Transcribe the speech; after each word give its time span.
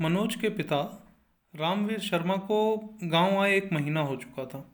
मनोज 0.00 0.34
के 0.34 0.48
पिता 0.48 0.76
रामवीर 1.56 1.98
शर्मा 1.98 2.36
को 2.36 2.58
गाँव 3.04 3.38
आए 3.38 3.56
एक 3.56 3.72
महीना 3.72 4.00
हो 4.00 4.16
चुका 4.16 4.44
था। 4.44 4.70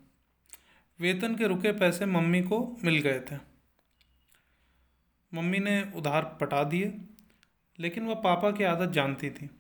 वेतन 1.01 1.35
के 1.35 1.47
रुके 1.47 1.73
पैसे 1.73 2.07
मम्मी 2.07 2.43
को 2.43 2.77
मिल 2.85 2.99
गए 2.99 3.21
थे। 3.21 3.37
मम्मी 5.35 5.59
ने 5.59 5.93
उधार 5.97 6.39
पटा 6.41 6.65
दिए, 6.65 6.93
लेकिन 7.79 8.07
वह 8.07 8.15
पापा 8.15 8.51
की 8.51 8.65
आदत 8.65 8.93
जानती 8.93 9.31
थी 9.31 9.51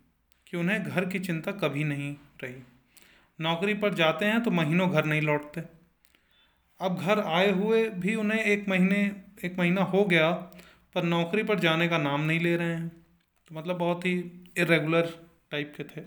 कि 0.46 0.56
उन्हें 0.56 0.82
घर 0.84 1.04
की 1.04 1.18
चिंता 1.18 1.52
कभी 1.52 1.84
नहीं 1.84 2.16
रही। 2.42 2.62
नौकरी 3.40 3.74
पर 3.74 3.94
जाते 3.94 4.24
हैं 4.24 4.42
तो 4.42 4.50
महीनों 4.50 4.90
घर 4.90 5.04
नहीं 5.04 5.22
लौटते। 5.22 5.60
अब 6.80 6.98
घर 6.98 7.20
आए 7.20 7.50
हुए 7.50 7.88
भी 7.88 8.14
उन्हें 8.14 8.44
एक 8.44 8.68
महीने, 8.68 9.22
एक 9.44 9.58
महीना 9.58 9.82
हो 9.82 10.04
गया, 10.04 10.30
पर 10.94 11.02
नौकरी 11.02 11.42
पर 11.42 11.58
जाने 11.58 11.88
का 11.88 11.98
नाम 11.98 12.20
नहीं 12.20 12.40
ले 12.40 12.56
रहे 12.56 12.74
हैं। 12.74 12.88
तो 13.48 13.54
मतलब 13.54 13.76
बहुत 13.76 14.06
ही 14.06 14.18
इरेगुलर 14.58 15.24
टाइप 15.54 15.72
के 15.76 15.84
थे। 15.84 16.00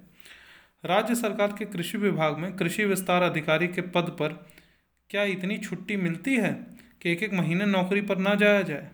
राज्य 0.83 1.15
सरकार 1.15 1.55
के 1.59 1.65
कृषि 1.65 1.97
विभाग 1.97 2.37
में 2.37 2.55
कृषि 2.57 2.85
विस्तार 2.85 3.23
अधिकारी 3.23 3.67
के 3.67 3.81
पद 3.81 4.15
पर 4.19 4.33
क्या 5.09 5.23
इतनी 5.23 5.57
छुट्टी 5.57 5.95
मिलती 5.97 6.35
है 6.35 6.53
कि 7.01 7.11
एक 7.11 7.23
एक 7.23 7.33
महीने 7.33 7.65
नौकरी 7.65 8.01
पर 8.01 8.17
ना 8.17 8.35
जाया 8.35 8.61
जाए? 8.61 8.89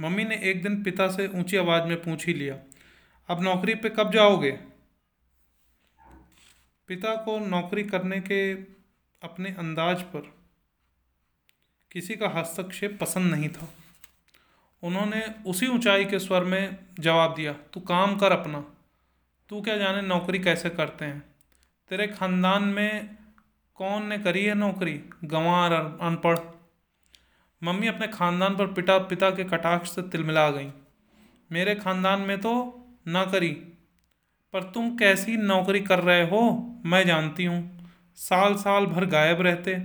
मम्मी 0.00 0.24
ने 0.24 0.36
एक 0.42 0.62
दिन 0.62 0.82
पिता 0.82 1.08
से 1.08 1.26
ऊँची 1.28 1.56
आवाज़ 1.56 1.84
में 1.84 1.96
पूछ 2.02 2.26
ही 2.26 2.34
लिया, 2.34 2.58
अब 3.28 3.42
नौकरी 3.42 3.74
पे 3.74 3.88
कब 3.88 4.12
जाओगे? 4.12 4.50
पिता 6.88 7.14
को 7.16 7.38
नौकरी 7.38 7.82
करने 7.84 8.20
के 8.20 8.52
अपने 9.22 9.50
अंदाज 9.58 10.02
पर 10.02 10.30
किसी 11.92 12.14
का 12.14 12.28
हस्तक्षेप 12.28 12.98
पसंद 13.00 13.34
नहीं 13.34 13.48
था। 13.48 13.72
उन्होंने 14.82 15.24
उसी 15.46 15.66
ऊंचाई 15.66 16.04
के 16.04 16.18
स्वर 16.18 16.44
में 16.44 16.78
जवाब 17.00 17.34
दिया, 17.34 17.52
तू 17.52 17.80
काम 17.80 18.16
कर 18.18 18.32
अपना। 18.32 18.64
तू 19.50 19.60
क्या 19.60 19.76
जाने 19.76 20.00
नौकरी 20.02 20.38
कैसे 20.38 20.70
करते 20.70 21.04
हैं? 21.04 21.20
तेरे 21.90 22.06
खानदान 22.06 22.62
में 22.68 23.16
कौन 23.76 24.06
ने 24.06 24.18
करी 24.18 24.44
है 24.44 24.54
नौकरी? 24.54 24.92
गंवार 25.24 25.72
अनपढ़। 25.72 26.38
मम्मी 27.62 27.86
अपने 27.86 28.08
खानदान 28.08 28.56
पर 28.56 28.66
पिता 28.72 28.98
पिता 29.04 29.30
के 29.30 29.44
कटाक्ष 29.44 29.90
से 29.90 30.02
तिलमिला 30.02 30.50
गई। 30.50 30.70
मेरे 31.50 31.74
खानदान 31.74 32.20
में 32.20 32.38
तो 32.40 32.52
ना 33.06 33.24
करी, 33.24 33.50
पर 34.54 34.62
तुम 34.64 34.96
कैसी 34.96 35.36
नौकरी 35.36 35.80
कर 35.80 36.00
रहे 36.00 36.26
हो, 36.28 36.42
मैं 36.84 37.06
जानती 37.06 37.44
हूँ। 37.44 37.90
साल 38.18 38.54
साल 38.56 38.86
भर 38.86 39.04
गायब 39.06 39.40
रहते, 39.40 39.76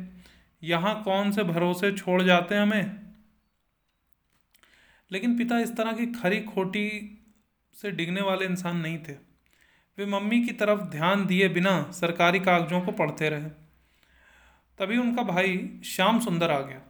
यहाँ 0.64 1.02
कौन 1.04 1.32
से 1.32 1.44
भरोसे 1.44 1.92
छोड़ 1.92 2.22
जाते 2.24 2.56
हमें? 2.56 3.14
लेकिन 5.12 5.38
पिता 5.38 5.60
इस 5.60 5.76
तरह 5.78 5.94
की 5.94 6.06
खरी 6.14 6.40
खोटी 6.44 6.88
से 7.76 7.92
डिगने 7.92 8.22
वाले 8.22 8.46
इंसान 8.46 8.78
नहीं 8.78 8.98
थे। 9.00 9.31
वे 9.98 10.06
मम्मी 10.06 10.46
की 10.46 10.54
तरफ़ 10.54 10.82
ध्यान 10.82 11.26
दिए 11.26 11.50
बिना 11.50 11.92
सरकारी 11.92 12.40
कागजों 12.40 12.82
को 12.82 12.92
पढ़ते 12.92 13.30
रहे। 13.30 13.50
तभी 14.80 14.98
उनका 14.98 15.24
भाई 15.24 15.82
श्याम 15.86 16.20
सुंदर 16.20 16.52
आ 16.52 16.62
गया। 16.62 16.82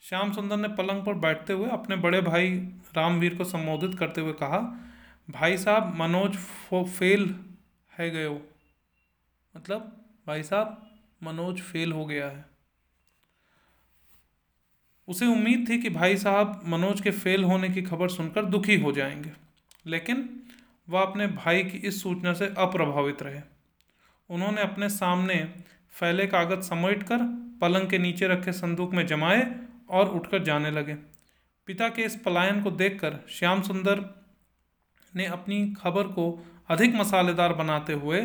श्याम 0.00 0.32
सुंदर 0.32 0.56
ने 0.56 0.68
पलंग 0.68 1.04
पर 1.04 1.14
बैठते 1.14 1.52
हुए 1.52 1.68
अपने 1.68 1.96
बड़े 1.96 2.20
भाई 2.20 2.50
रामवीर 2.96 3.34
को 3.34 3.44
संबोधित 3.44 3.98
करते 3.98 4.20
हुए 4.20 4.32
कहा, 4.32 4.58
भाई 5.30 5.58
साहब, 5.58 5.96
मनोज 5.96 6.36
फेल 6.74 7.44
है 7.98 8.10
गए 8.10 8.26
हो। 8.26 8.42
मतलब 9.56 10.04
भाई 10.26 10.42
साहब, 10.42 10.90
मनोज 11.22 11.60
फेल 11.60 11.92
हो 11.92 12.04
गया 12.04 12.28
है। 12.28 12.44
उसे 15.08 15.26
उम्मीद 15.26 15.68
थी 15.68 15.82
कि 15.82 15.90
भाई 15.90 16.16
साहब, 16.16 16.62
मनोज 16.66 17.00
के 17.00 17.10
फेल 17.10 17.44
होने 17.44 17.68
की 17.68 17.82
खबर 17.82 18.08
सुनकर 18.08 18.44
दुखी 18.44 18.80
हो 18.80 18.92
जाएँगे। 18.92 19.32
लेकिन 19.86 20.42
वह 20.88 21.02
अपने 21.02 21.26
भाई 21.26 21.64
की 21.64 21.78
इस 21.78 22.02
सूचना 22.02 22.32
से 22.32 22.46
अप्रभावित 22.58 23.22
रहे। 23.22 23.40
उन्होंने 24.30 24.60
अपने 24.60 24.88
सामने 24.88 25.52
फैले 25.90 26.26
कागज़ 26.26 26.60
समेट 26.60 27.02
कर 27.02 27.18
पलंग 27.60 27.90
के 27.90 27.98
नीचे 27.98 28.28
रखे 28.28 28.52
संदूक 28.52 28.94
में 28.94 29.06
जमाए 29.06 29.56
और 29.90 30.08
उठकर 30.08 30.42
जाने 30.42 30.70
लगे। 30.70 30.94
पिता 31.66 31.88
के 31.88 32.02
इस 32.02 32.16
पलायन 32.16 32.62
को 32.62 32.70
देखकर 32.70 33.18
श्याम 33.28 33.62
सुंदर 33.62 34.24
ने 35.16 35.26
अपनी 35.26 35.74
खबर 35.82 36.02
को 36.02 36.46
अधिक 36.68 36.94
मसालेदार 36.94 37.52
बनाते 37.52 37.92
हुए 37.92 38.20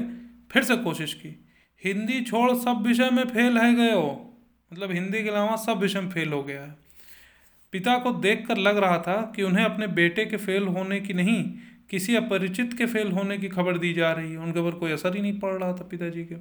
फिर 0.51 0.63
से 0.63 0.75
कोशिश 0.75 1.13
की। 1.13 1.45
हिंदी 1.85 2.21
छोड़ 2.21 2.53
सब 2.53 2.83
विषय 2.87 3.09
में 3.09 3.27
फेल 3.27 3.57
है 3.57 3.75
गए 3.75 3.91
हो। 3.91 4.33
मतलब 4.73 4.91
हिंदी 4.91 5.23
के 5.23 5.29
अलावा 5.29 5.55
सब 5.55 5.77
विषय 5.77 6.01
में 6.01 6.09
फेल 6.09 6.33
हो 6.33 6.43
गया 6.43 6.61
है। 6.61 6.75
पिता 7.71 7.97
को 7.97 8.11
देखकर 8.11 8.57
लग 8.57 8.77
रहा 8.77 8.97
था 8.97 9.33
कि 9.35 9.43
उन्हें 9.43 9.65
अपने 9.65 9.87
बेटे 9.87 10.25
के 10.25 10.37
फेल 10.37 10.63
होने 10.63 10.99
की 10.99 11.13
नहीं 11.13 11.53
किसी 11.91 12.15
अपरिचित 12.15 12.73
के 12.77 12.85
फेल 12.85 13.11
होने 13.11 13.37
की 13.37 13.49
खबर 13.49 13.77
दी 13.77 13.93
जा 13.93 14.11
रही 14.11 14.31
है। 14.31 14.37
उनके 14.37 14.59
ऊपर 14.59 14.71
कोई 14.71 14.91
असर 14.91 15.15
ही 15.15 15.21
नहीं 15.21 15.39
पड़ 15.39 15.53
रहा 15.53 15.73
था 15.73 15.83
पिताजी 15.83 16.25
के। 16.25 16.35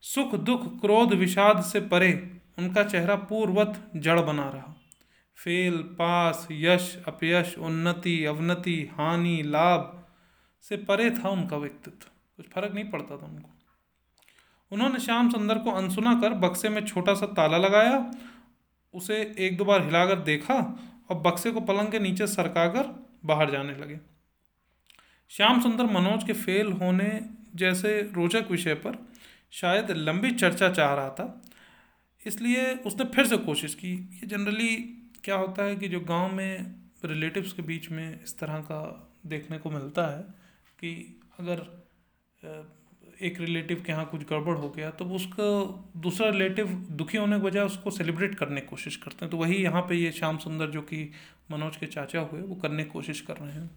सुख, 0.00 0.34
दुख, 0.34 0.80
क्रोध, 0.80 1.12
विषाद 1.12 1.62
से 1.62 1.80
परे 1.80 2.40
उनका 2.58 2.84
चेहरा 2.84 3.16
पूर्वत 3.16 3.90
जड़ 3.96 4.20
बना 4.20 4.48
रहा। 4.48 4.76
फेल, 5.36 5.76
पास, 5.76 6.48
यश, 6.52 7.02
अपयश, 7.08 7.58
उन्नति, 7.58 8.24
अवनति, 8.24 8.90
हानि, 8.92 9.42
लाभ 9.42 10.04
से 10.62 10.76
परे 10.76 11.10
था 11.10 11.28
उनका 11.28 11.56
व्यक्तित्व। 11.56 12.06
कुछ 12.36 12.46
फ़र्क 12.48 12.74
नहीं 12.74 12.84
पड़ता 12.84 13.16
था 13.16 13.26
उनको। 13.26 13.50
उन्होंने 14.72 14.98
श्याम 14.98 15.30
सुंदर 15.30 15.58
को 15.58 15.70
अनसुना 15.70 16.20
कर 16.20 16.30
बक्से 16.30 16.68
में 16.68 16.86
छोटा 16.86 17.14
सा 17.14 17.26
ताला 17.26 17.58
लगाया, 17.58 18.10
उसे 18.94 19.34
एक 19.38 19.56
दो 19.56 19.64
बार 19.64 19.84
हिलाकर 19.84 20.16
देखा 20.16 20.54
और 21.10 21.16
बक्से 21.16 21.50
को 21.50 21.60
पलंग 21.60 21.88
के 21.88 21.98
नीचे 21.98 22.26
सरकाकर 22.26 23.08
बाहर 23.24 23.50
जाने 23.50 23.72
लगे। 23.72 24.11
श्याम 25.32 25.60
सुंदर 25.60 25.84
मनोज 25.84 26.24
के 26.24 26.32
फेल 26.32 26.72
होने 26.72 27.08
जैसे 27.54 27.90
रोचक 28.14 28.50
विषय 28.50 28.74
पर 28.74 28.96
शायद 29.50 29.90
लंबी 29.90 30.30
चर्चा 30.30 30.68
चाह 30.70 30.94
रहा 30.94 31.10
था। 31.10 31.42
इसलिए 32.26 32.74
उसने 32.86 33.04
फिर 33.04 33.26
से 33.26 33.36
कोशिश 33.36 33.74
की। 33.74 33.92
ये 33.92 34.26
जनरली 34.26 34.76
क्या 35.24 35.36
होता 35.36 35.64
है 35.64 35.76
कि 35.76 35.88
जो 35.88 36.00
गाँव 36.00 36.34
में 36.34 36.74
रिलेटिव्स 37.04 37.52
के 37.52 37.62
बीच 37.62 37.90
में 37.90 38.20
इस 38.24 38.38
तरह 38.38 38.58
का 38.58 38.80
देखने 39.26 39.58
को 39.58 39.70
मिलता 39.70 40.06
है 40.06 40.22
कि 40.78 41.20
अगर 41.40 41.64
एक 43.22 43.40
रिलेटिव 43.40 43.82
के 43.86 43.92
यहाँ 43.92 44.04
कुछ 44.06 44.28
गड़बड़ 44.30 44.56
हो 44.56 44.70
गया 44.70 44.90
तो 44.90 45.04
उसको 45.04 45.44
दूसरा 45.96 46.28
रिलेटिव 46.28 46.66
दुखी 46.90 47.18
होने 47.18 47.38
के 47.38 47.44
बजाय 47.44 47.64
उसको 47.64 47.90
सेलिब्रेट 47.90 48.34
करने 48.34 48.60
की 48.60 48.66
कोशिश 48.66 48.96
करते 48.96 49.24
हैं। 49.24 49.30
तो 49.30 49.36
वही 49.36 49.62
यहाँ 49.62 49.82
पे 49.82 49.96
ये 49.96 50.12
श्याम 50.12 50.38
सुंदर 50.38 50.66
जो 50.66 50.82
कि 50.82 51.10
मनोज 51.50 51.76
के 51.76 51.86
चाचा 51.86 52.20
हुए, 52.20 52.40
वो 52.40 52.54
करने 52.54 52.84
की 52.84 52.90
कोशिश 52.90 53.20
कर 53.20 53.36
रहे 53.36 53.52
हैं। 53.52 53.70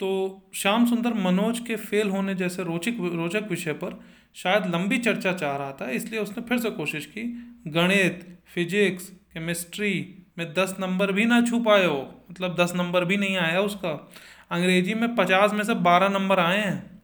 तो 0.00 0.42
श्याम 0.54 0.86
सुंदर 0.86 1.14
मनोज 1.14 1.58
के 1.58 1.76
फेल 1.76 2.08
होने 2.10 2.34
जैसे 2.34 2.64
रोचक 2.64 2.96
रोचक 3.14 3.48
विषय 3.50 3.72
पर 3.72 4.00
शायद 4.34 4.66
लंबी 4.66 4.98
चर्चा 4.98 5.32
चाह 5.32 5.56
रहा 5.56 5.72
था, 5.72 5.90
इसलिए 5.90 6.20
उसने 6.20 6.42
फिर 6.42 6.58
से 6.58 6.70
कोशिश 6.70 7.06
की, 7.06 7.22
गणित, 7.66 8.38
फिजिक्स, 8.46 9.08
केमिस्ट्री 9.32 10.24
में 10.38 10.52
दस 10.54 10.74
नंबर 10.80 11.12
भी 11.12 11.24
ना 11.24 11.40
छू 11.42 11.60
पाए 11.60 11.84
हो। 11.86 12.24
मतलब 12.30 12.56
दस 12.60 12.72
नंबर 12.74 13.04
भी 13.04 13.16
नहीं 13.16 13.36
आया 13.36 13.60
उसका। 13.60 14.10
अंग्रेज़ी 14.50 14.94
में 14.94 15.14
पचास 15.16 15.52
में 15.52 15.64
से 15.64 15.74
बारह 15.74 16.08
नंबर 16.08 16.38
आए 16.38 16.60
हैं। 16.60 17.02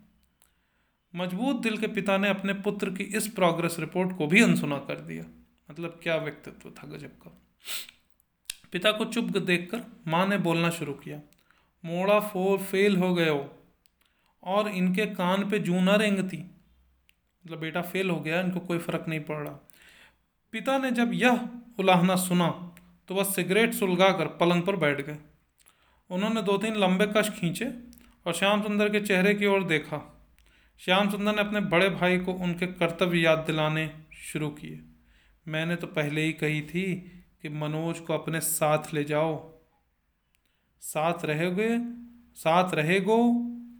मज़बूत 1.14 1.62
दिल 1.62 1.76
के 1.76 1.86
पिता 1.86 2.18
ने 2.18 2.28
अपने 2.28 2.54
पुत्र 2.54 2.90
की 2.90 3.04
इस 3.04 3.28
प्रोग्रेस 3.28 3.76
रिपोर्ट 3.78 4.16
को 4.16 4.26
भी 4.26 4.42
अनसुना 4.42 4.76
कर 4.78 5.00
दिया। 5.00 5.24
मतलब 5.70 6.00
क्या 6.02 6.16
व्यक्तित्व 6.16 6.70
था 6.70 6.86
गजब 6.88 7.18
का। 7.22 7.40
पिता 8.72 8.92
को 8.92 9.04
चुप 9.04 9.24
देखकर 9.24 9.82
माँ 10.06 10.26
ने 10.28 10.38
बोलना 10.38 10.70
शुरू 10.70 10.92
किया 10.92 11.20
मोड़ा 11.84 12.18
फोर 12.20 12.58
फेल 12.60 12.96
हो 12.96 13.14
गए 13.14 13.28
हो 13.28 13.48
और 14.42 14.68
इनके 14.70 15.06
कान 15.06 15.48
पे 15.50 15.58
जू 15.58 15.80
न 15.80 15.96
रेंगती 15.96 16.36
मतलब 16.36 17.58
बेटा 17.58 17.82
फेल 17.82 18.10
हो 18.10 18.18
गया, 18.20 18.40
इनको 18.40 18.60
कोई 18.60 18.78
फ़र्क 18.78 19.04
नहीं 19.08 19.20
पड़ 19.20 19.36
रहा। 19.36 19.52
पिता 20.52 20.78
ने 20.78 20.90
जब 20.90 21.12
यह 21.14 21.48
उलाहना 21.78 22.16
सुना 22.16 22.48
तो 23.08 23.14
वह 23.14 23.24
सिगरेट 23.24 23.74
सुलगा 23.74 24.08
कर 24.12 24.26
पलंग 24.38 24.62
पर 24.62 24.76
बैठ 24.76 25.00
गए। 25.00 25.16
उन्होंने 26.10 26.42
दो 26.42 26.56
तीन 26.58 26.76
लंबे 26.76 27.06
कश 27.06 27.30
खींचे 27.30 27.66
और 28.26 28.32
श्याम 28.34 28.62
सुंदर 28.62 28.88
के 28.88 29.00
चेहरे 29.00 29.34
की 29.34 29.46
ओर 29.46 29.64
देखा। 29.64 30.00
श्याम 30.80 31.10
सुंदर 31.10 31.34
ने 31.34 31.40
अपने 31.40 31.60
बड़े 31.68 31.88
भाई 31.90 32.18
को 32.18 32.32
उनके 32.34 32.66
कर्तव्य 32.66 33.20
याद 33.20 33.38
दिलाने 33.38 33.90
शुरू 34.22 34.48
किए। 34.50 34.80
मैंने 35.46 35.76
तो 35.76 35.86
पहले 35.88 36.22
ही 36.22 36.32
कही 36.34 36.60
थी 36.62 36.84
कि 37.42 37.48
मनोज 37.48 38.00
को 38.00 38.14
अपने 38.14 38.40
साथ 38.40 38.92
ले 38.94 39.04
जाओ। 39.04 39.36
साथ 40.80 41.24
रहोगे, 41.24 41.78
साथ 42.34 42.74
रहेगो 42.74 43.18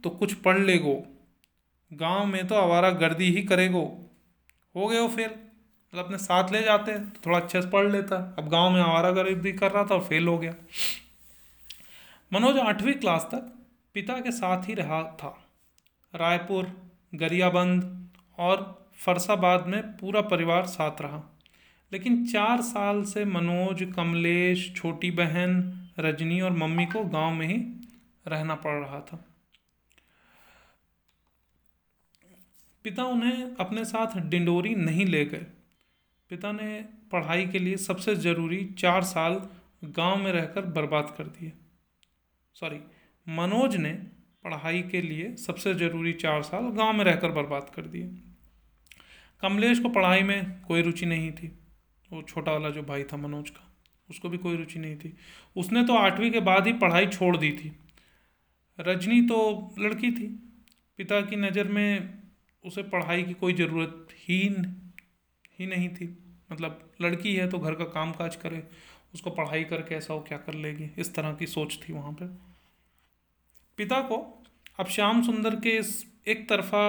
तो 0.04 0.10
कुछ 0.10 0.32
पढ़ 0.34 0.58
लेगो। 0.58 1.02
गाँव 1.92 2.26
में 2.26 2.46
तो 2.46 2.54
आवारा 2.54 2.90
गर्दी 2.90 3.30
ही 3.32 3.42
करेगो। 3.42 4.10
हो 4.76 4.86
गए 4.86 4.98
हो 4.98 5.08
फेल। 5.08 5.30
मतलब 5.30 6.04
अपने 6.04 6.18
साथ 6.18 6.52
ले 6.52 6.62
जाते 6.62 6.98
तो 6.98 7.20
थोड़ा 7.26 7.38
अच्छे 7.40 7.62
से 7.62 7.68
पढ़ 7.68 7.90
लेता। 7.92 8.34
अब 8.38 8.48
गाँव 8.48 8.70
में 8.70 8.80
आवारा 8.80 9.10
गर्दी 9.10 9.52
कर 9.52 9.72
रहा 9.72 9.84
था 9.84 9.94
और 9.94 10.04
फेल 10.04 10.28
हो 10.28 10.38
गया। 10.38 10.54
मनोज, 12.32 12.58
आठवीं 12.58 12.94
क्लास 12.94 13.28
तक 13.32 13.52
पिता 13.94 14.20
के 14.20 14.30
साथ 14.30 14.68
ही 14.68 14.74
रहा 14.74 15.02
था। 15.02 15.48
रायपुर, 16.14 16.90
गरियाबंद 17.14 18.08
और 18.38 18.88
फरसाबाद 18.96 19.66
में 19.66 19.82
पूरा 19.82 20.20
परिवार 20.20 20.66
साथ 20.66 21.00
रहा। 21.00 21.38
लेकिन 21.92 22.26
चार 22.26 22.60
साल 22.60 23.04
से 23.04 23.24
मनोज, 23.24 23.92
कमलेश, 23.96 24.74
छोटी 24.76 25.10
बहन 25.10 25.74
रजनी 25.98 26.40
और 26.40 26.50
मम्मी 26.50 26.86
को 26.86 27.04
गाँव 27.04 27.34
में 27.34 27.46
ही 27.46 27.56
रहना 28.28 28.54
पड़ 28.54 28.74
रहा 28.74 29.00
था। 29.00 29.24
पिता 32.84 33.04
उन्हें 33.04 33.56
अपने 33.56 33.84
साथ 33.84 34.20
डिंडोरी 34.20 34.74
नहीं 34.74 35.06
ले 35.06 35.24
गए। 35.24 35.46
पिता 36.30 36.52
ने 36.52 36.82
पढ़ाई 37.12 37.46
के 37.46 37.58
लिए 37.58 37.76
सबसे 37.76 38.14
ज़रूरी 38.16 38.64
चार 38.78 39.04
साल 39.04 39.48
गाँव 39.84 40.16
में 40.16 40.32
रहकर 40.32 40.60
बर्बाद 40.60 41.14
कर 41.18 41.24
दिए। 41.24 41.52
सॉरी, 42.54 42.80
मनोज 43.28 43.76
ने 43.76 43.92
पढ़ाई 44.44 44.82
के 44.82 45.02
लिए 45.02 45.36
सबसे 45.36 45.74
ज़रूरी 45.74 46.12
चार 46.12 46.42
साल 46.42 46.68
गाँव 46.68 46.92
में 46.92 47.04
रहकर 47.04 47.30
बर्बाद 47.30 47.70
कर 47.74 47.82
दिए। 47.82 48.04
कमलेश 49.42 49.78
को 49.78 49.88
पढ़ाई 49.88 50.22
में 50.22 50.62
कोई 50.62 50.82
रुचि 50.82 51.06
नहीं 51.06 51.32
थी। 51.32 51.58
वो 52.12 52.22
छोटा 52.22 52.52
वाला 52.52 52.70
जो 52.70 52.82
भाई 52.82 53.04
था 53.04 53.16
मनोज 53.16 53.50
का। 53.50 53.67
उसको 54.10 54.28
भी 54.28 54.38
कोई 54.38 54.56
रुचि 54.56 54.78
नहीं 54.78 54.96
थी। 54.96 55.12
उसने 55.56 55.84
तो 55.84 55.94
आठवीं 55.96 56.30
के 56.30 56.40
बाद 56.42 56.66
ही 56.66 56.72
पढ़ाई 56.74 57.06
छोड़ 57.08 57.36
दी 57.36 57.50
थी। 57.52 57.72
रजनी 58.78 59.20
तो 59.22 59.38
लड़की 59.78 60.10
थी। 60.10 60.26
पिता 60.98 61.20
की 61.20 61.36
नज़र 61.36 61.68
में 61.68 62.18
उसे 62.64 62.82
पढ़ाई 62.84 63.22
की 63.22 63.34
कोई 63.34 63.54
ज़रूरत 63.54 64.08
ही 64.18 64.38
ही 65.58 65.66
नहीं 65.66 65.88
थी। 65.88 66.06
मतलब 66.52 66.90
लड़की 67.00 67.34
है 67.34 67.48
तो 67.50 67.58
घर 67.58 67.74
का 67.74 67.84
काम 67.86 68.12
काज 68.12 68.36
करे, 68.36 68.62
उसको 69.14 69.30
पढ़ाई 69.30 69.64
करके 69.64 69.94
ऐसा 69.94 70.14
हो 70.14 70.20
क्या 70.20 70.38
कर 70.38 70.54
लेगी? 70.54 70.90
इस 70.98 71.14
तरह 71.14 71.32
की 71.34 71.46
सोच 71.46 71.78
थी 71.82 71.92
वहाँ 71.92 72.12
पे। 72.12 72.26
पिता 73.78 74.00
को 74.02 74.16
अब 74.78 74.86
श्याम 74.86 75.22
सुंदर 75.22 75.56
के 75.56 75.76
इस 75.78 75.90
एक 76.28 76.48
तरफा 76.48 76.82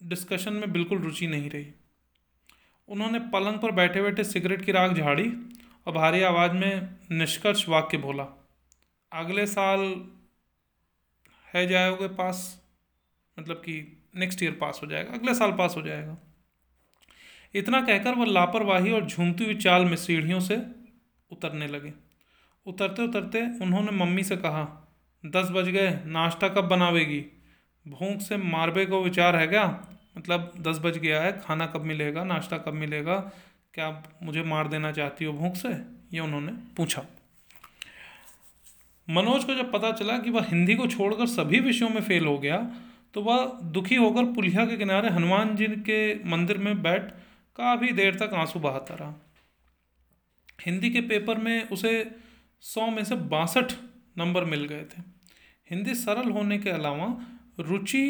डिस्कशन 0.00 0.52
में 0.52 0.72
बिल्कुल 0.72 0.98
रुचि 0.98 1.26
नहीं 1.26 1.50
रही। 1.50 1.66
उन्होंने 2.88 3.18
पलंग 3.30 3.58
पर 3.58 3.70
बैठे 3.72 4.02
बैठे 4.02 4.24
सिगरेट 4.24 4.64
की 4.64 4.72
राख 4.72 4.92
झाड़ी 4.92 5.24
और 5.86 5.92
भारी 5.92 6.22
आवाज़ 6.22 6.52
में 6.52 6.96
निष्कर्ष 7.12 7.68
वाक्य 7.68 7.98
बोला, 7.98 8.26
अगले 9.12 9.46
साल 9.46 9.80
है 11.54 11.66
जाओगे 11.66 12.08
पास 12.08 12.60
मतलब 13.38 13.56
कि 13.56 14.02
नेक्स्ट 14.16 14.42
ईयर 14.42 14.52
पास 14.52 14.80
हो 14.82 14.86
जाएगा, 14.86 15.12
अगले 15.12 15.34
साल 15.34 15.52
पास 15.52 15.74
हो 15.76 15.82
जाएगा। 15.82 16.16
इतना 17.54 17.80
कहकर 17.80 18.14
वह 18.14 18.26
लापरवाही 18.26 18.92
और 18.92 19.06
झूमती 19.06 19.44
हुई 19.44 19.54
चाल 19.54 19.84
में 19.84 19.96
सीढ़ियों 19.96 20.40
से 20.40 20.56
उतरने 21.30 21.66
लगे। 21.66 21.92
उतरते 22.66 23.02
उतरते 23.02 23.42
उन्होंने 23.60 23.90
मम्मी 23.90 24.24
से 24.24 24.36
कहा, 24.36 24.64
दस 25.26 25.48
बज 25.50 25.68
गए, 25.68 25.90
नाश्ता 26.06 26.48
कब 26.48 26.68
बनावेगी? 26.68 27.20
भूख 27.86 28.20
से 28.20 28.36
मारबे 28.36 28.86
को 28.86 29.02
विचार 29.02 29.36
है 29.36 29.46
क्या? 29.46 29.64
मतलब 30.18 30.52
दस 30.58 30.78
बज 30.78 30.98
गया 30.98 31.22
है, 31.22 31.32
खाना 31.40 31.66
कब 31.66 31.82
मिलेगा, 31.82 32.24
नाश्ता 32.24 32.58
कब 32.58 32.72
मिलेगा? 32.72 33.30
क्या 33.74 33.86
आप 33.86 34.18
मुझे 34.22 34.42
मार 34.42 34.68
देना 34.68 34.90
चाहती 34.92 35.24
हो 35.24 35.32
भूख 35.32 35.56
से? 35.56 35.68
ये 36.12 36.20
उन्होंने 36.20 36.52
पूछा। 36.76 37.04
मनोज 39.08 39.44
को 39.44 39.54
जब 39.54 39.70
पता 39.72 39.92
चला 39.92 40.18
कि 40.18 40.30
वह 40.30 40.46
हिंदी 40.48 40.74
को 40.74 40.86
छोड़कर 40.86 41.26
सभी 41.26 41.60
विषयों 41.60 41.88
में 41.88 42.00
फेल 42.00 42.26
हो 42.26 42.38
गया 42.38 42.58
तो 43.14 43.22
वह 43.22 43.44
दुखी 43.62 43.94
होकर 43.94 44.24
पुलिया 44.24 44.66
के 44.66 44.76
किनारे 44.76 45.08
हनुमान 45.08 45.56
जी 45.56 45.66
के 45.66 46.00
मंदिर 46.24 46.58
में 46.58 46.82
बैठ 46.82 47.10
काफ़ी 47.56 47.92
देर 47.92 48.14
तक 48.14 48.34
आँसू 48.34 48.60
बहाता 48.60 48.94
रहा। 48.94 49.14
हिंदी 50.66 50.90
के 50.90 51.00
पेपर 51.00 51.38
में 51.38 51.68
उसे 51.68 52.10
सौ 52.60 52.86
में 52.86 53.04
से 53.04 53.14
बासठ 53.14 53.72
नंबर 54.18 54.44
मिल 54.44 54.64
गए 54.64 54.84
थे। 54.84 55.02
हिंदी 55.70 55.94
सरल 55.94 56.30
होने 56.30 56.58
के 56.58 56.70
अलावा, 56.70 57.06
रुचि 57.60 58.04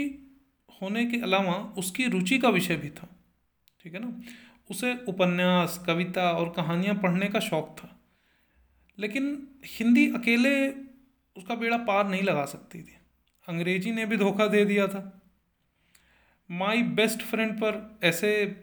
होने 0.82 1.06
के 1.06 1.20
अलावा 1.20 1.54
उसकी 1.78 2.06
रुचि 2.08 2.38
का 2.38 2.48
विषय 2.48 2.76
भी 2.76 2.88
था। 2.88 3.08
ठीक 3.80 3.94
है 3.94 4.00
ना? 4.00 4.20
उसे 4.70 4.94
उपन्यास, 5.08 5.84
कविता 5.86 6.30
और 6.30 6.52
कहानियाँ 6.56 6.94
पढ़ने 6.94 7.26
का 7.26 7.40
शौक 7.40 7.76
था। 7.78 8.00
लेकिन 8.98 9.48
हिंदी 9.66 10.12
अकेले 10.12 10.70
उसका 11.36 11.54
बेड़ा 11.54 11.76
पार 11.76 12.08
नहीं 12.08 12.22
लगा 12.22 12.44
सकती 12.44 12.82
थी। 12.82 12.96
अंग्रेज़ी 13.48 13.92
ने 13.92 14.06
भी 14.06 14.16
धोखा 14.16 14.46
दे 14.46 14.64
दिया 14.64 14.86
था। 14.86 15.22
माई 16.50 16.82
बेस्ट 16.82 17.22
फ्रेंड 17.22 17.56
पर 17.56 17.98
ऐसे 18.02 18.56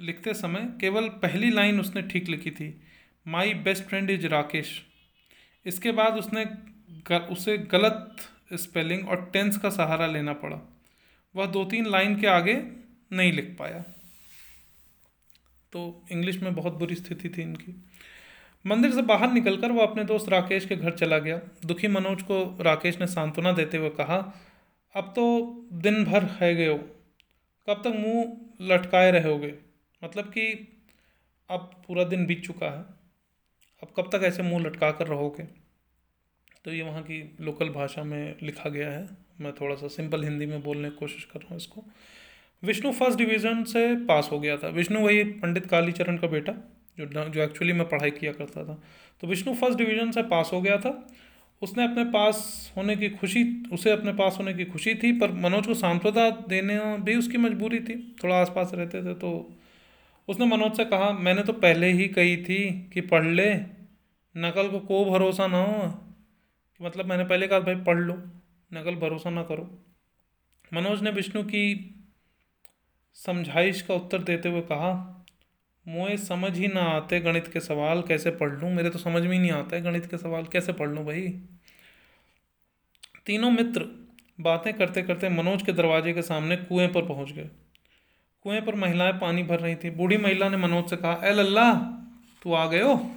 लिखते 0.00 0.34
समय 0.34 0.78
केवल 0.80 1.08
पहली 1.08 1.50
लाइन 1.50 1.80
उसने 1.80 2.02
ठीक 2.02 2.28
लिखी 2.28 2.50
थी 2.50 2.80
my 3.28 3.54
best 3.54 3.84
friend 3.84 4.10
is 4.10 4.26
Rakesh 4.26 4.86
इसके 5.66 5.92
बाद 5.92 6.14
उसने 6.14 6.44
उसे 7.18 7.58
गलत 7.58 8.16
स्पेलिंग 8.52 9.08
और 9.08 9.30
टेंस 9.32 9.58
का 9.58 9.70
सहारा 9.70 10.06
लेना 10.06 10.32
पड़ा। 10.32 10.60
वह 11.36 11.46
दो 11.46 11.64
तीन 11.64 11.86
लाइन 11.86 12.20
के 12.20 12.26
आगे 12.26 12.62
नहीं 13.12 13.32
लिख 13.32 13.56
पाया। 13.58 13.84
तो 15.72 16.04
इंग्लिश 16.12 16.42
में 16.42 16.54
बहुत 16.54 16.72
बुरी 16.72 16.94
स्थिति 16.94 17.28
थी 17.28 17.42
इनकी। 17.42 17.84
मंदिर 18.66 18.92
से 18.92 19.02
बाहर 19.02 19.32
निकलकर 19.32 19.72
वो 19.72 19.80
अपने 19.80 20.04
दोस्त 20.04 20.28
राकेश 20.28 20.66
के 20.66 20.76
घर 20.76 20.90
चला 20.90 21.18
गया। 21.18 21.40
दुखी 21.64 21.88
मनोज 21.88 22.22
को 22.22 22.58
राकेश 22.62 23.00
ने 23.00 23.06
सांत्वना 23.06 23.52
देते 23.52 23.76
हुए 23.76 23.90
कहा, 23.90 24.34
अब 24.94 25.12
तो 25.16 25.54
दिन 25.72 26.04
भर 26.04 26.24
है 26.24 26.54
गए 26.54 26.66
हो। 26.66 26.78
कब 27.68 27.82
तक 27.84 27.92
मुँह 27.96 28.36
लटकाए 28.60 29.10
रहोगे? 29.10 29.54
मतलब 30.04 30.24
कि 30.24 30.68
अब 31.50 31.82
पूरा 31.86 32.04
दिन 32.04 32.26
बीत 32.26 32.44
चुका 32.44 32.66
है। 32.66 32.82
अब 33.82 33.92
कब 33.96 34.10
तक 34.12 34.24
ऐसे 34.24 34.42
मुँह 34.42 34.62
लटका 34.62 34.90
कर 34.90 35.06
रहोगे? 35.06 35.42
तो 36.64 36.72
ये 36.72 36.82
वहाँ 36.82 37.02
की 37.02 37.36
लोकल 37.40 37.68
भाषा 37.68 38.04
में 38.04 38.36
लिखा 38.42 38.70
गया 38.70 38.90
है। 38.90 39.08
मैं 39.40 39.52
थोड़ा 39.52 39.74
सा 39.74 39.88
सिंपल 39.88 40.24
हिंदी 40.24 40.46
में 40.46 40.62
बोलने 40.62 40.90
की 40.90 40.96
कोशिश 40.96 41.24
कर 41.24 41.40
रहा 41.40 41.48
हूँ 41.48 41.56
इसको। 41.56 41.84
विष्णु 42.62 42.92
फ़र्स्ट 42.92 43.18
डिवीज़न 43.18 43.62
से 43.64 43.94
पास 44.06 44.28
हो 44.32 44.38
गया 44.40 44.56
था। 44.56 44.68
विष्णु 44.68 45.00
वही 45.00 45.24
पंडित 45.24 45.66
कालीचरण 45.66 46.16
का 46.16 46.28
बेटा, 46.28 46.52
जो 46.98 47.06
जो 47.06 47.42
एक्चुअली 47.42 47.72
मैं 47.72 47.88
पढ़ाई 47.88 48.10
किया 48.10 48.32
करता 48.32 48.64
था। 48.64 48.80
तो 49.22 49.26
विष्णु 49.26 49.54
फ़र्स्ट 49.54 49.78
डिवीज़न 49.78 50.10
से 50.10 50.22
पास 50.22 50.50
हो 50.52 50.60
गया 50.60 50.76
था। 50.78 51.08
उसने 51.62 51.84
अपने 51.84 52.04
पास 52.04 52.72
होने 52.76 52.96
की 52.96 53.08
खुशी, 53.08 53.42
उसे 53.72 53.90
अपने 53.90 54.12
पास 54.12 54.36
होने 54.38 54.54
की 54.54 54.64
खुशी 54.64 54.94
थी, 54.94 55.12
पर 55.12 55.32
मनोज 55.32 55.66
को 55.66 55.74
सांत्वना 55.74 56.28
देने 56.48 56.78
भी 56.98 57.14
उसकी 57.16 57.38
मजबूरी 57.38 57.80
थी। 57.80 58.16
थोड़ा 58.24 58.36
आसपास 58.36 58.70
रहते 58.74 59.02
थे 59.02 59.14
तो 59.14 59.30
उसने 60.28 60.46
मनोज 60.46 60.76
से 60.76 60.84
कहा, 60.84 61.10
मैंने 61.12 61.42
तो 61.42 61.52
पहले 61.52 61.90
ही 61.92 62.08
कही 62.08 62.36
थी 62.36 62.90
कि 62.92 63.00
पढ़ 63.00 63.26
ले, 63.26 63.54
नकल 64.34 64.68
को 64.68 64.78
को 64.80 65.04
भरोसा 65.04 65.46
ना 65.46 65.58
हो। 65.58 65.94
मतलब 66.80 67.06
मैंने 67.06 67.24
पहले 67.24 67.46
कहा, 67.46 67.60
भाई, 67.60 67.74
पढ़ 67.76 67.98
लो, 67.98 68.14
नकल 68.70 68.94
भरोसा 68.96 69.30
ना 69.30 69.42
करो। 69.42 69.68
मनोज 70.72 71.02
ने 71.02 71.10
विष्णु 71.10 71.42
की 71.42 71.64
समझाइश 73.14 73.82
का 73.82 73.94
उत्तर 73.94 74.18
देते 74.18 74.48
हुए 74.48 74.60
कहा 74.60 75.18
मुझे 75.88 76.16
समझ 76.16 76.58
ही 76.58 76.68
ना 76.68 76.80
आते 76.80 77.20
गणित 77.20 77.48
के 77.52 77.60
सवाल, 77.60 78.02
कैसे 78.02 78.30
पढ़ 78.30 78.50
लूँ? 78.50 78.72
मेरे 78.72 78.90
तो 78.90 78.98
समझ 78.98 79.22
में 79.22 79.32
ही 79.32 79.38
नहीं 79.38 79.50
आता 79.50 79.76
है 79.76 79.82
गणित 79.82 80.06
के 80.06 80.18
सवाल, 80.18 80.44
कैसे 80.44 80.72
पढ़ 80.72 80.88
लूँ 80.88 81.04
भाई? 81.04 81.40
तीनों 83.26 83.50
मित्र 83.50 84.08
बातें 84.40 84.74
करते 84.74 85.02
करते 85.02 85.28
मनोज 85.28 85.62
के 85.62 85.72
दरवाजे 85.72 86.12
के 86.12 86.22
सामने 86.22 86.56
कुएँ 86.56 86.88
पर 86.88 87.06
पहुँच 87.06 87.32
गए। 87.32 87.50
कुएँ 88.42 88.60
पर 88.60 88.74
महिलाएँ 88.74 89.12
पानी 89.12 89.42
भर 89.42 89.60
रही 89.60 89.74
थी। 89.74 89.90
बूढ़ी 89.90 90.16
महिला 90.16 90.48
ने 90.48 90.56
मनोज 90.56 90.90
से 90.90 90.96
कहा, 90.96 91.20
ए 91.24 91.32
लल्ला, 91.32 91.72
तू 92.42 92.52
आ 92.52 92.66
गए 92.66 92.80
हो? 92.80 93.10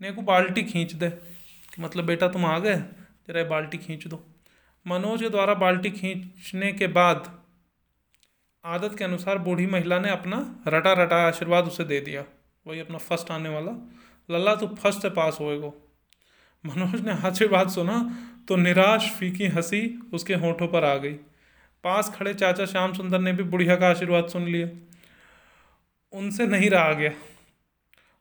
ने 0.00 0.12
को 0.12 0.22
बाल्टी 0.22 0.62
खींच 0.62 0.92
दे। 0.92 1.12
मतलब 1.80 2.04
बेटा, 2.04 2.28
तुम 2.28 2.46
आ 2.46 2.58
गए? 2.58 2.76
जरा 3.28 3.44
बाल्टी 3.44 3.78
खींच 3.78 4.06
दो। 4.06 4.26
मनोज 4.86 5.22
के 5.22 5.28
द्वारा 5.28 5.54
बाल्टी 5.54 5.90
खींचने 5.90 6.72
के 6.72 6.86
बाद 6.86 7.41
आदत 8.64 8.98
के 8.98 9.04
अनुसार 9.04 9.38
बूढ़ी 9.38 9.66
महिला 9.66 9.98
ने 9.98 10.10
अपना 10.10 10.64
रटा 10.68 10.92
रटा 10.92 11.16
आशीर्वाद 11.16 11.64
उसे 11.66 11.84
दे 11.84 12.00
दिया। 12.00 12.24
वही 12.66 12.80
अपना 12.80 12.98
फ़र्स्ट 12.98 13.30
आने 13.30 13.48
वाला। 13.48 13.90
लल्ला, 14.30 14.54
तू 14.54 14.66
फ़र्स्ट 14.66 15.02
से 15.02 15.10
पास 15.10 15.38
होएगो। 15.40 15.88
मनोज 16.66 17.00
ने 17.00 17.12
आशीर्वाद 17.12 17.68
सुना 17.68 18.18
तो 18.48 18.56
निराश, 18.56 19.10
फीकी, 19.10 19.46
हँसी 19.46 20.10
उसके 20.12 20.34
होठों 20.34 20.68
पर 20.68 20.84
आ 20.84 20.94
गई। 20.94 21.14
पास 21.84 22.12
खड़े 22.16 22.34
चाचा 22.34 22.66
श्याम 22.66 22.92
सुंदर 22.92 23.18
ने 23.18 23.32
भी 23.32 23.42
बुढ़िया 23.42 23.76
का 23.76 23.88
आशीर्वाद 23.88 24.28
सुन 24.28 24.42
लिया। 24.42 24.68
उनसे 26.12 26.46
नहीं 26.46 26.70
रहा 26.70 26.92
गया 26.92 27.12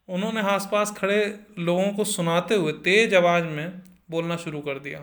उन्होंने 0.10 0.42
आसपास 0.42 0.94
खड़े 0.98 1.40
लोगों 1.60 1.94
को 1.94 2.04
सुनाते 2.04 2.56
हुए 2.56 2.72
तेज 2.72 3.16
आवाज़ 3.16 3.44
में 3.44 3.82
बोलना 4.10 4.36
शुरू 4.36 4.62
कर 4.62 4.80
दिया। 4.80 5.00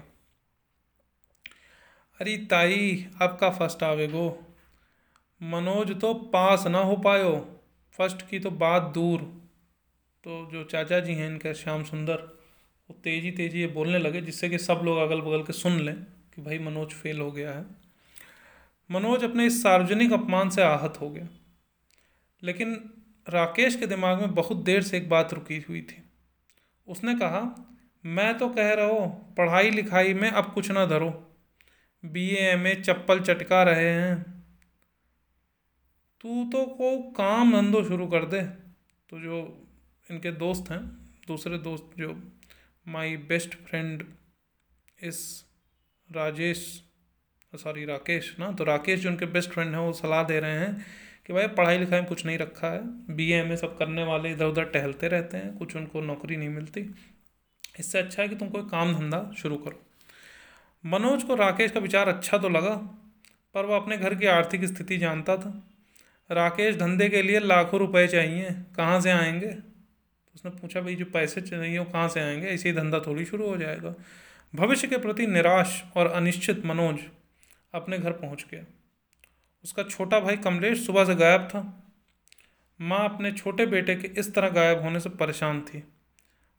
अरे, 2.21 2.37
ताई, 2.37 3.07
आपका 3.23 3.51
फ़र्स्ट 3.51 3.83
आवेगो। 3.83 4.48
मनोज 5.43 6.01
तो 6.01 6.15
पास 6.15 6.67
ना 6.67 6.79
हो 6.79 6.97
पायो। 6.97 7.61
फ़र्स्ट 7.93 8.29
की 8.29 8.39
तो 8.39 8.51
बात 8.51 8.83
दूर। 8.83 9.21
तो 10.25 10.49
जो 10.53 10.65
चाचा 10.65 11.01
जी 11.01 11.15
हैं 11.15 11.27
इनके 11.27 11.55
श्याम 11.55 11.85
सुंदर, 11.85 12.15
वो 12.91 13.01
तेज़ी 13.05 13.31
तेज़ी 13.31 13.61
ये 13.61 13.67
बोलने 13.67 13.99
लगे, 13.99 14.21
जिससे 14.21 14.49
कि 14.49 14.59
सब 14.59 14.81
लोग 14.85 14.99
अगल 14.99 15.21
बगल 15.21 15.43
के 15.43 15.53
सुन 15.53 15.81
लें 15.81 15.95
कि 16.35 16.43
भाई 16.43 16.59
मनोज 16.59 16.89
फेल 16.89 17.21
हो 17.21 17.33
गया 17.33 17.53
है। 17.53 17.67
मनोज 18.91 19.25
अपने 19.25 19.47
इस 19.47 19.63
सार्वजनिक 19.63 20.13
अपमान 20.13 20.51
से 20.51 20.63
आहत 20.63 20.99
हो 21.01 21.11
गया। 21.11 21.29
लेकिन 22.43 22.91
राकेश 23.29 23.77
के 23.77 23.87
दिमाग 23.87 24.21
में 24.21 24.35
बहुत 24.35 24.57
देर 24.57 24.83
से 24.83 24.97
एक 24.97 25.09
बात 25.09 25.35
रुकी 25.35 25.65
हुई 25.69 25.81
थी। 25.81 26.11
उसने 26.89 27.15
कहा, 27.15 27.69
मैं 28.07 28.39
तो 28.39 28.49
कह 28.49 28.73
रहा 28.73 28.87
हूँ 28.87 29.35
पढ़ाई 29.35 29.71
लिखाई 29.71 30.15
में 30.15 30.31
अब 30.31 30.53
कुछ 30.53 30.71
ना 30.71 30.87
धरो। 30.87 31.37
बी 32.05 32.35
एम 32.35 32.67
ए 32.67 32.75
चप्पल 32.75 33.21
चटका 33.21 33.63
रहे 33.63 33.91
हैं। 33.91 34.38
तू 36.21 36.45
तो 36.45 36.65
को 36.67 36.97
काम 37.13 37.53
धंधो 37.53 37.83
शुरू 37.85 38.07
कर 38.07 38.25
दे। 38.27 38.43
तो 38.43 39.21
जो 39.21 39.37
इनके 40.07 40.31
दोस्त 40.35 40.71
हैं, 40.71 40.81
दूसरे 41.27 41.59
दोस्त 41.59 41.91
जो 41.99 42.15
माई 42.87 43.17
बेस्ट 43.29 43.55
फ्रेंड 43.67 44.05
इस 44.99 45.19
राजेश 46.11 46.65
सॉरी 47.53 47.85
राकेश 47.85 48.35
ना 48.41 48.51
तो 48.53 48.65
राकेश 48.65 49.01
जो 49.01 49.09
उनके 49.11 49.27
बेस्ट 49.27 49.51
फ्रेंड 49.51 49.75
हैं, 49.75 49.79
वो 49.79 49.93
सलाह 49.93 50.23
दे 50.23 50.39
रहे 50.41 50.59
हैं 50.59 50.87
कि 51.27 51.33
भाई 51.33 51.47
पढ़ाई 51.49 51.79
लिखाई 51.79 52.01
में 52.01 52.09
कुछ 52.09 52.25
नहीं 52.27 52.39
रखा 52.39 52.71
है। 52.71 52.81
बी 53.17 53.31
एम 53.33 53.53
ए 53.53 53.57
सब 53.57 53.77
करने 53.79 54.05
वाले 54.05 54.31
इधर 54.33 54.47
उधर 54.47 54.65
टहलते 54.67 55.09
रहते 55.09 55.37
हैं, 55.37 55.57
कुछ 55.59 55.77
उनको 55.77 56.01
नौकरी 56.03 56.37
नहीं 56.37 56.49
मिलती। 56.49 56.81
इससे 57.79 57.99
अच्छा 57.99 58.23
है 58.23 58.29
कि 58.29 58.37
तुम 58.37 58.49
कोई 58.49 58.63
काम 58.71 58.95
धंधा 58.95 59.21
शुरू 59.39 59.57
करो। 59.57 59.81
मनोज 60.85 61.23
को 61.23 61.35
राकेश 61.35 61.71
का 61.71 61.81
विचार 61.81 62.09
अच्छा 62.09 62.39
तो 62.39 62.49
लगा, 62.49 62.75
पर 63.55 63.67
वह 63.67 63.77
अपने 63.77 63.97
घर 63.97 64.15
की 64.15 64.27
आर्थिक 64.29 64.65
स्थिति 64.65 64.99
जानता 64.99 65.37
था। 65.37 65.53
राकेश, 66.31 66.77
धंधे 66.77 67.09
के 67.09 67.23
लिए 67.23 67.41
लाखों 67.41 67.81
रुपए 67.81 68.07
चाहिए। 68.07 68.51
कहाँ 68.77 69.01
से 69.01 69.11
आएँगे? 69.11 69.47
तो 69.47 70.33
उसने 70.35 70.51
पूछा, 70.51 70.81
भाई, 70.81 70.95
जो 70.95 71.05
पैसे 71.05 71.41
चाहिए 71.41 71.79
वो 71.79 71.85
कहाँ 71.85 72.09
से 72.09 72.21
आएँगे? 72.21 72.47
ऐसे 72.47 72.69
ही 72.69 72.75
धंधा 72.75 73.01
थोड़ी 73.01 73.25
शुरू 73.25 73.47
हो 73.47 73.57
जाएगा। 73.57 73.95
भविष्य 74.55 74.89
के 74.89 74.97
प्रति 74.97 75.27
निराश 75.27 75.85
और 75.97 76.07
अनिश्चित 76.07 76.67
मनोज 76.67 76.99
अपने 77.75 77.99
घर 77.99 78.13
पहुँच 78.13 78.47
गया। 78.51 78.65
उसका 79.65 79.83
छोटा 79.83 80.21
भाई 80.21 80.37
कमलेश 80.37 80.87
सुबह 80.87 81.05
से 81.05 81.15
गायब 81.15 81.43
था। 81.43 81.85
माँ 82.81 83.05
अपने 83.05 83.33
छोटे 83.33 83.67
बेटे 83.67 83.95
के 83.97 84.09
इस 84.21 84.35
तरह 84.35 84.49
गायब 84.49 84.81
होने 84.81 85.01
से 85.01 85.09
परेशान 85.11 85.61
थी। 85.61 85.83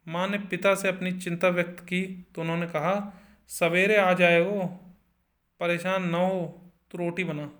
माँ 0.07 0.27
ने 0.27 0.37
पिता 0.37 0.75
से 0.75 0.87
अपनी 0.87 1.11
चिंता 1.11 1.49
व्यक्त 1.49 1.79
की 1.79 2.27
तो 2.35 2.41
उन्होंने 2.41 2.65
कहा, 2.65 3.23
सवेरे 3.47 3.97
आ 3.97 4.13
जाए 4.13 4.41
परेशान 5.59 6.09
न 6.09 6.15
हो 6.15 6.71
तो 6.91 6.97
रोटी 6.97 7.23
बना। 7.23 7.51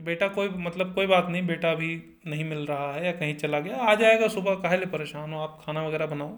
कि 0.00 0.04
बेटा 0.04 0.26
कोई 0.28 0.48
मतलब 0.48 0.94
कोई 0.94 1.06
बात 1.06 1.26
नहीं, 1.28 1.46
बेटा 1.46 1.70
अभी 1.70 1.88
नहीं 2.26 2.44
मिल 2.44 2.58
रहा 2.66 2.92
है 2.92 3.04
या 3.06 3.12
कहीं 3.12 3.34
चला 3.36 3.58
गया, 3.60 3.76
आ 3.76 3.94
जाएगा 3.94 4.28
सुबह, 4.28 4.54
काहे 4.54 4.86
परेशान 4.86 5.32
हो, 5.32 5.40
आप 5.40 5.58
खाना 5.64 5.82
वगैरह 5.86 6.06
बनाओ, 6.06 6.36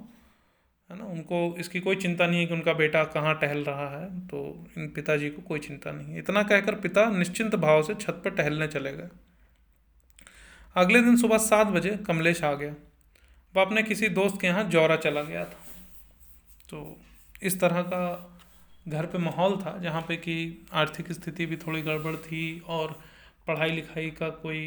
है 0.90 0.99
ना? 0.99 1.04
उनको 1.07 1.54
इसकी 1.59 1.81
कोई 1.81 1.97
चिंता 1.97 2.26
नहीं 2.26 2.40
है 2.40 2.47
कि 2.47 2.54
उनका 2.54 2.73
बेटा 2.73 3.02
कहाँ 3.12 3.35
टहल 3.38 3.62
रहा 3.64 3.88
है 3.90 4.09
तो 4.26 4.40
इन 4.78 4.88
पिताजी 4.88 5.28
को 5.31 5.42
कोई 5.42 5.59
चिंता 5.59 5.92
नहीं 5.92 6.12
है। 6.12 6.19
इतना 6.19 6.42
कहकर 6.42 6.75
पिता 6.81 7.04
निश्चिंत 7.11 7.54
भाव 7.57 7.83
से 7.83 7.95
छत 7.95 8.21
पर 8.25 8.31
टहलने 8.33 8.66
चले 8.66 8.92
गए। 8.92 9.09
अगले 10.76 11.02
दिन 11.02 11.16
सुबह 11.16 11.38
सात 11.38 11.66
बजे 11.69 11.97
कमलेश 12.07 12.42
आ 12.45 12.52
गया। 12.54 12.75
वह 13.54 13.64
अपने 13.64 13.83
किसी 13.83 14.09
दोस्त 14.11 14.40
के 14.40 14.47
यहाँ 14.47 14.64
जौरा 14.71 14.97
चला 14.99 15.23
गया 15.23 15.45
था। 15.45 15.64
तो 16.71 16.85
इस 17.42 17.61
तरह 17.61 17.83
का 17.85 18.02
घर 18.88 19.07
पे 19.07 19.19
माहौल 19.21 19.57
था, 19.57 19.78
जहाँ 19.78 20.02
पे 20.02 20.16
कि 20.16 20.66
आर्थिक 20.75 21.12
स्थिति 21.12 21.47
भी 21.47 21.57
थोड़ी 21.57 21.83
गड़बड़ 21.83 22.16
थी 22.19 22.45
और 22.69 22.99
पढ़ाई 23.46 23.70
लिखाई 23.70 24.11
का 24.12 24.28
कोई 24.42 24.61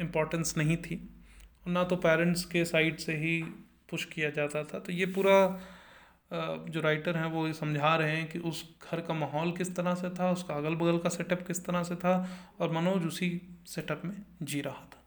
इम्पोर्टेंस 0.00 0.54
नहीं 0.56 0.76
थी। 0.76 0.96
ना 1.68 1.84
तो 1.84 1.96
पेरेंट्स 1.98 2.44
के 2.44 2.64
साइड 2.64 2.98
से 2.98 3.16
ही 3.16 3.42
पुश 3.90 4.04
किया 4.04 4.30
जाता 4.30 4.62
था। 4.64 4.78
तो 4.78 4.92
ये 4.92 5.06
पूरा 5.08 5.38
जो 6.68 6.80
राइटर 6.80 7.16
हैं 7.16 7.26
वो 7.26 7.46
ये 7.46 7.52
समझा 7.52 7.94
रहे 7.96 8.16
हैं 8.16 8.28
कि 8.28 8.38
उस 8.40 8.64
घर 8.82 9.00
का 9.00 9.14
माहौल 9.14 9.52
किस 9.52 9.74
तरह 9.76 9.94
से 9.94 10.10
था, 10.10 10.30
उसका 10.30 10.54
अगल 10.54 10.74
बगल 10.74 10.98
का 10.98 11.08
सेटअप 11.08 11.46
किस 11.46 11.64
तरह 11.66 11.82
से 11.82 11.96
था 11.96 12.16
और 12.60 12.72
मनोज 12.72 13.06
उसी 13.06 13.40
सेटअप 13.66 14.02
में 14.04 14.16
जी 14.42 14.60
रहा 14.60 14.84
था। 14.84 15.03